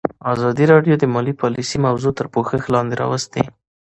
[0.33, 3.43] ازادي راډیو د مالي پالیسي موضوع تر پوښښ لاندې راوستې.